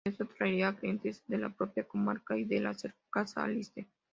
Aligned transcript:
Esto 0.03 0.23
atraía 0.23 0.69
a 0.69 0.75
clientes 0.75 1.23
de 1.27 1.37
la 1.37 1.51
propia 1.55 1.83
comarca 1.87 2.35
y 2.35 2.43
de 2.45 2.59
la 2.59 2.73
cercana 2.73 3.27
Aliste. 3.35 3.87